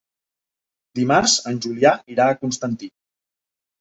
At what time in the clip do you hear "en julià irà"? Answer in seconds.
1.53-2.27